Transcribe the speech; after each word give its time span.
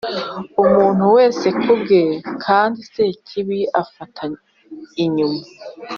umuntu 0.63 1.03
wese 1.15 1.47
kubwe, 1.61 1.99
kandi 2.43 2.79
sekibi 2.93 3.59
afata 3.81 4.23
inyuma 5.03 5.41